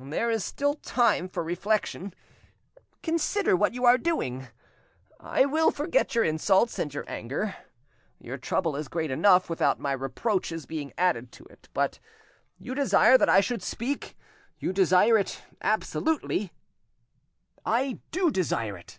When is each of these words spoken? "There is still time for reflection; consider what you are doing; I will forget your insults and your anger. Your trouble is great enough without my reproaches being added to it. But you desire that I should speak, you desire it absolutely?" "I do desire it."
"There 0.00 0.28
is 0.28 0.44
still 0.44 0.74
time 0.74 1.28
for 1.28 1.44
reflection; 1.44 2.12
consider 3.00 3.54
what 3.54 3.74
you 3.74 3.84
are 3.84 3.96
doing; 3.96 4.48
I 5.20 5.44
will 5.46 5.70
forget 5.70 6.16
your 6.16 6.24
insults 6.24 6.80
and 6.80 6.92
your 6.92 7.04
anger. 7.06 7.54
Your 8.18 8.38
trouble 8.38 8.74
is 8.74 8.88
great 8.88 9.12
enough 9.12 9.48
without 9.48 9.78
my 9.78 9.92
reproaches 9.92 10.66
being 10.66 10.92
added 10.98 11.30
to 11.30 11.44
it. 11.44 11.68
But 11.74 12.00
you 12.58 12.74
desire 12.74 13.16
that 13.18 13.28
I 13.30 13.40
should 13.40 13.62
speak, 13.62 14.16
you 14.58 14.72
desire 14.72 15.16
it 15.16 15.44
absolutely?" 15.60 16.50
"I 17.64 18.00
do 18.10 18.32
desire 18.32 18.76
it." 18.76 18.98